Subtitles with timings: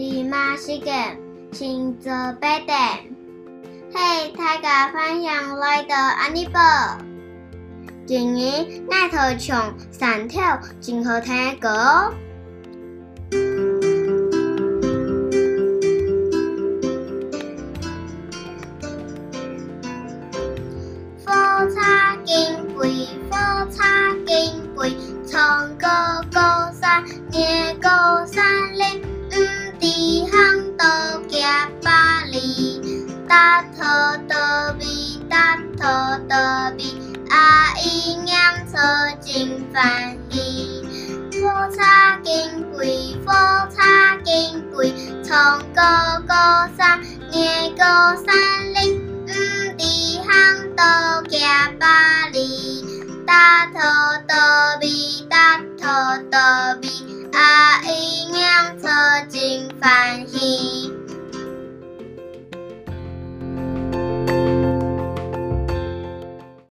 [0.00, 1.18] 那时间，
[1.50, 2.78] 请做备点。
[3.92, 6.60] 嘿，大家欢迎来到安妮宝。
[8.06, 12.14] 今日爱头唱三条真好听的歌哦。
[21.26, 21.32] 火
[21.74, 25.40] 柴金龟，火柴金龟，从
[25.76, 25.88] 高
[26.32, 28.37] 高山，越高山
[33.28, 33.84] 大头
[34.28, 34.84] 大尾，
[35.28, 36.84] 大头大尾，
[37.30, 38.36] 阿姨念
[38.66, 38.78] 错
[39.22, 40.82] 真欢喜。
[41.32, 43.32] 火柴金龟，火
[43.70, 45.36] 柴金龟，从
[45.74, 45.82] 高
[46.26, 47.00] 高山，
[47.32, 49.06] 越高山岭。
[51.30, 52.84] 加百里，
[53.26, 53.78] 大头
[54.26, 54.88] 大尾，
[55.28, 56.88] 大头大尾，
[57.32, 58.88] 阿姨念错
[59.28, 60.87] 真欢喜。